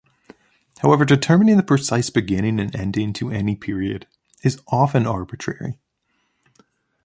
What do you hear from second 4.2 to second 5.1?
is often